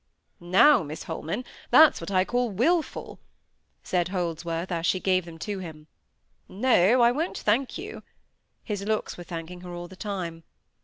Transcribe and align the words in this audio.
"Now, 0.39 0.81
Miss 0.81 1.03
Holman, 1.03 1.45
that's 1.69 2.01
what 2.01 2.09
I 2.09 2.25
call 2.25 2.49
wilful," 2.49 3.19
said 3.83 4.07
Holdsworth, 4.07 4.71
as 4.71 4.83
she 4.87 4.99
gave 4.99 5.25
them 5.25 5.37
to 5.37 5.59
him. 5.59 5.85
"No, 6.49 7.01
I 7.03 7.11
won't 7.11 7.37
thank 7.37 7.77
you" 7.77 8.01
(his 8.63 8.81
looks 8.81 9.15
were 9.15 9.23
thanking 9.23 9.61
her 9.61 9.75
all 9.75 9.87
the 9.87 9.95
time). 9.95 10.43